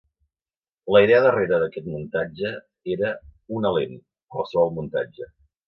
[0.95, 2.55] La idea darrere d'aquest muntatge
[2.97, 3.13] era
[3.61, 3.97] "una lent,
[4.37, 5.33] qualsevol muntatge".